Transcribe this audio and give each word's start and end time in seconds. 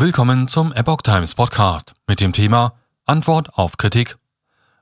Willkommen 0.00 0.46
zum 0.46 0.72
Epoch 0.72 1.02
Times 1.02 1.34
Podcast 1.34 1.92
mit 2.06 2.20
dem 2.20 2.32
Thema 2.32 2.74
Antwort 3.04 3.54
auf 3.54 3.78
Kritik. 3.78 4.16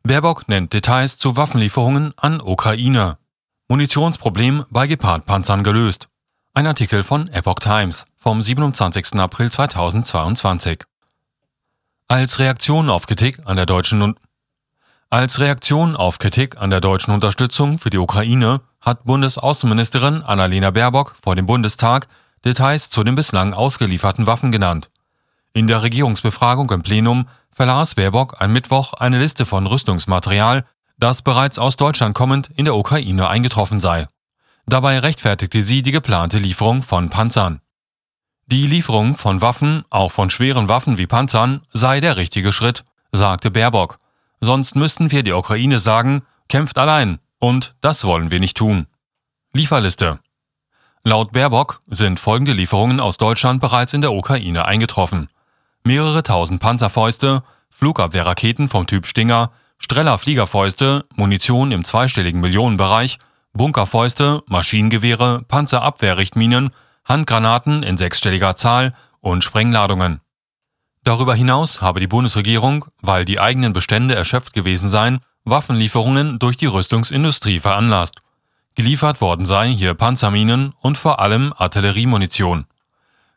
Baerbock 0.03 0.47
nennt 0.47 0.75
Details 0.75 1.17
zu 1.17 1.39
Waffenlieferungen 1.39 2.13
an 2.19 2.43
Ukraine. 2.43 3.17
Munitionsproblem 3.67 4.67
bei 4.69 4.87
Gepard-Panzern 4.87 5.65
gelöst. 5.65 6.09
Ein 6.53 6.67
Artikel 6.67 7.03
von 7.03 7.29
Epoch 7.29 7.61
Times 7.61 8.05
vom 8.19 8.43
27. 8.43 9.15
April 9.15 9.51
2022. 9.51 10.85
Als 12.09 12.39
Reaktion 12.39 12.91
auf 12.91 13.07
Kritik 13.07 13.41
an 13.47 13.57
der 13.57 13.65
deutschen 13.65 14.17
als 15.09 15.41
Reaktion 15.41 15.97
auf 15.97 16.19
Kritik 16.19 16.61
an 16.61 16.69
der 16.69 16.83
deutschen 16.83 17.15
Unterstützung 17.15 17.79
für 17.79 17.89
die 17.89 17.97
Ukraine 17.97 18.61
hat 18.83 19.05
Bundesaußenministerin 19.05 20.23
Annalena 20.23 20.73
Baerbock 20.73 21.15
vor 21.19 21.35
dem 21.35 21.47
Bundestag 21.47 22.07
Details 22.45 22.91
zu 22.91 23.03
den 23.03 23.15
bislang 23.15 23.55
ausgelieferten 23.55 24.27
Waffen 24.27 24.53
genannt. 24.53 24.91
In 25.57 25.69
der 25.69 25.81
Regierungsbefragung 25.81 26.71
im 26.71 26.83
Plenum 26.83 27.29
verlas 27.51 27.95
Baerbock 27.95 28.43
am 28.43 28.53
Mittwoch 28.53 28.93
eine 28.93 29.19
Liste 29.19 29.47
von 29.47 29.67
Rüstungsmaterial, 29.67 30.67
das 30.99 31.23
bereits 31.23 31.59
aus 31.59 31.77
Deutschland 31.77 32.15
kommend 32.15 32.51
in 32.57 32.67
der 32.67 32.75
Ukraine 32.75 33.31
eingetroffen 33.31 33.81
sei. 33.81 34.07
Dabei 34.67 34.99
rechtfertigte 34.99 35.63
sie 35.63 35.81
die 35.81 35.93
geplante 35.93 36.37
Lieferung 36.37 36.83
von 36.83 37.09
Panzern. 37.09 37.63
Die 38.45 38.67
Lieferung 38.67 39.15
von 39.15 39.41
Waffen, 39.41 39.87
auch 39.89 40.13
von 40.13 40.29
schweren 40.29 40.69
Waffen 40.69 40.99
wie 40.99 41.07
Panzern, 41.07 41.63
sei 41.73 42.01
der 42.01 42.19
richtige 42.19 42.53
Schritt, 42.53 42.85
sagte 43.13 43.51
Baerbock. 43.51 43.99
Sonst 44.43 44.77
müssten 44.77 45.11
wir 45.11 45.23
der 45.23 45.39
Ukraine 45.39 45.79
sagen, 45.79 46.21
kämpft 46.51 46.77
allein, 46.77 47.19
und 47.39 47.77
das 47.81 48.05
wollen 48.05 48.31
wir 48.31 48.41
nicht 48.41 48.59
tun. 48.59 48.89
Lieferliste. 49.55 50.19
Laut 51.03 51.33
Baerbock 51.33 51.81
sind 51.87 52.21
folgende 52.21 52.53
Lieferungen 52.53 53.01
aus 53.01 53.17
Deutschland 53.17 53.63
bereits 53.63 53.95
in 53.95 54.03
der 54.03 54.13
Ukraine 54.13 54.67
eingetroffen 54.67 55.31
mehrere 55.87 56.23
tausend 56.23 56.61
Panzerfäuste, 56.61 57.43
Flugabwehrraketen 57.71 58.69
vom 58.69 58.87
Typ 58.87 59.07
Stinger, 59.07 59.53
Streller 59.79 60.19
Fliegerfäuste, 60.19 61.05
Munition 61.15 61.71
im 61.71 61.85
zweistelligen 61.85 62.41
Millionenbereich, 62.41 63.19
Bunkerfäuste, 63.53 64.43
Maschinengewehre, 64.47 65.43
Panzerabwehrrichtminen, 65.47 66.71
Handgranaten 67.05 67.83
in 67.83 67.97
sechsstelliger 67.97 68.57
Zahl 68.57 68.95
und 69.21 69.45
Sprengladungen. 69.45 70.21
Darüber 71.05 71.35
hinaus 71.37 71.81
habe 71.81 72.01
die 72.01 72.09
Bundesregierung, 72.09 72.87
weil 73.01 73.25
die 73.25 73.39
eigenen 73.39 73.73
Bestände 73.73 74.17
erschöpft 74.17 74.55
gewesen 74.55 74.89
seien, 74.89 75.21
Waffenlieferungen 75.45 76.41
durch 76.41 76.57
die 76.57 76.67
Rüstungsindustrie 76.67 77.61
veranlasst. 77.61 78.17
Geliefert 78.75 79.21
worden 79.21 79.47
seien 79.47 79.73
hier 79.73 79.95
Panzerminen 79.95 80.75
und 80.81 80.99
vor 80.99 81.21
allem 81.21 81.55
Artilleriemunition. 81.57 82.67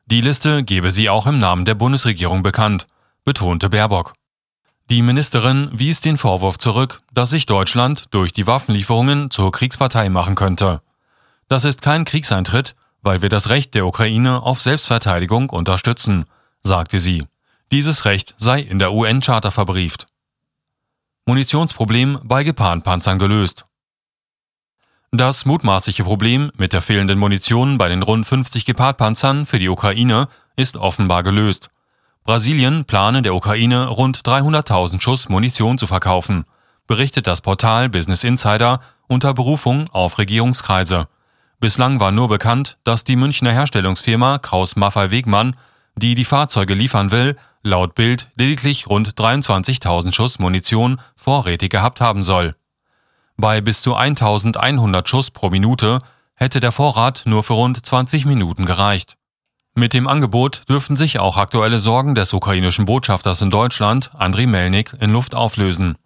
Die 0.09 0.21
Liste 0.21 0.63
gebe 0.63 0.89
sie 0.89 1.07
auch 1.07 1.27
im 1.27 1.38
Namen 1.38 1.65
der 1.65 1.75
Bundesregierung 1.75 2.41
bekannt, 2.41 2.88
betonte 3.25 3.69
Baerbock. 3.69 4.15
Die 4.89 5.03
Ministerin 5.03 5.69
wies 5.71 6.02
den 6.02 6.17
Vorwurf 6.17 6.57
zurück, 6.57 7.03
dass 7.13 7.29
sich 7.29 7.45
Deutschland 7.45 8.05
durch 8.09 8.33
die 8.33 8.47
Waffenlieferungen 8.47 9.30
zur 9.30 9.52
Kriegspartei 9.52 10.09
machen 10.09 10.33
könnte. 10.33 10.81
Das 11.47 11.63
ist 11.63 11.83
kein 11.83 12.05
Kriegseintritt, 12.05 12.75
weil 13.03 13.21
wir 13.21 13.30
das 13.30 13.49
Recht 13.49 13.75
der 13.75 13.85
Ukraine 13.85 14.41
auf 14.41 14.59
Selbstverteidigung 14.59 15.52
unterstützen, 15.52 16.25
sagte 16.63 16.99
sie. 16.99 17.27
Dieses 17.71 18.05
Recht 18.05 18.33
sei 18.39 18.61
in 18.61 18.80
der 18.80 18.93
UN-Charta 18.93 19.52
verbrieft. 19.52 20.07
Munitionsproblem 21.27 22.19
bei 22.23 22.43
Gepard-Panzern 22.43 23.19
gelöst. 23.19 23.67
Das 25.11 25.43
mutmaßliche 25.45 26.03
Problem 26.03 26.52
mit 26.55 26.71
der 26.71 26.83
fehlenden 26.83 27.17
Munition 27.17 27.79
bei 27.79 27.89
den 27.89 28.03
rund 28.03 28.27
50 28.27 28.63
Gepard-Panzern 28.63 29.47
für 29.47 29.57
die 29.57 29.67
Ukraine 29.67 30.27
ist 30.55 30.77
offenbar 30.77 31.23
gelöst. 31.23 31.69
Brasilien 32.23 32.85
plane 32.85 33.23
der 33.23 33.33
Ukraine 33.33 33.87
rund 33.87 34.19
300.000 34.19 35.02
Schuss 35.02 35.27
Munition 35.27 35.80
zu 35.80 35.87
verkaufen, 35.87 36.45
berichtet 36.85 37.25
das 37.25 37.41
Portal 37.41 37.89
Business 37.89 38.23
Insider 38.23 38.81
unter 39.07 39.33
Berufung 39.33 39.89
auf 39.89 40.20
Regierungskreise. 40.20 41.08
Bislang 41.59 41.99
war 41.99 42.11
nur 42.11 42.27
bekannt, 42.27 42.77
dass 42.83 43.03
die 43.03 43.15
Münchner 43.15 43.52
Herstellungsfirma 43.52 44.37
Kraus 44.37 44.76
Maffei 44.76 45.09
Wegmann, 45.09 45.55
die 45.95 46.14
die 46.14 46.23
Fahrzeuge 46.23 46.76
liefern 46.76 47.11
will, 47.11 47.36
laut 47.64 47.95
Bild 47.95 48.30
lediglich 48.36 48.86
rund 48.86 49.15
23.000 49.15 50.14
Schuss 50.14 50.37
Munition 50.37 51.02
vorrätig 51.15 51.71
gehabt 51.71 51.99
haben 51.99 52.21
soll. 52.21 52.53
Bei 53.42 53.61
bis 53.61 53.82
zu 53.82 53.95
1100 53.95 55.08
Schuss 55.08 55.32
pro 55.32 55.50
Minute 55.50 56.00
hätte 56.36 56.60
der 56.60 56.73
Vorrat 56.73 57.22
nur 57.23 57.42
für 57.42 57.54
rund 57.54 57.86
20 57.86 58.26
Minuten 58.26 58.66
gereicht. 58.66 59.16
Mit 59.76 59.94
dem 59.94 60.10
Angebot 60.10 60.64
dürften 60.67 60.98
sich 60.98 61.20
auch 61.20 61.38
aktuelle 61.38 61.80
Sorgen 61.80 62.16
des 62.16 62.33
ukrainischen 62.33 62.83
Botschafters 62.83 63.42
in 63.42 63.50
Deutschland, 63.50 64.11
Andriy 64.14 64.45
Melnik, 64.45 64.94
in 65.00 65.14
Luft 65.14 65.36
auflösen. 65.36 65.98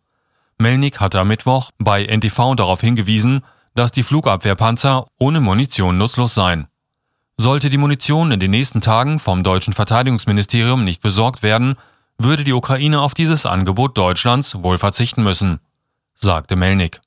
Melnik 0.60 1.00
hatte 1.00 1.20
am 1.20 1.30
Mittwoch 1.30 1.72
bei 1.80 2.06
NTV 2.06 2.54
darauf 2.54 2.82
hingewiesen, 2.82 3.42
dass 3.74 3.92
die 3.92 4.04
Flugabwehrpanzer 4.04 5.08
ohne 5.18 5.42
Munition 5.42 5.98
nutzlos 5.98 6.36
seien. 6.36 6.68
Sollte 7.38 7.72
die 7.72 7.80
Munition 7.80 8.32
in 8.32 8.42
den 8.42 8.52
nächsten 8.52 8.80
Tagen 8.80 9.18
vom 9.18 9.42
deutschen 9.42 9.74
Verteidigungsministerium 9.74 10.84
nicht 10.84 11.02
besorgt 11.02 11.42
werden, 11.42 11.78
würde 12.20 12.44
die 12.44 12.54
Ukraine 12.54 13.02
auf 13.02 13.16
dieses 13.16 13.48
Angebot 13.48 13.98
Deutschlands 13.98 14.62
wohl 14.62 14.78
verzichten 14.78 15.24
müssen, 15.24 15.62
sagte 16.14 16.56
Melnik. 16.56 17.02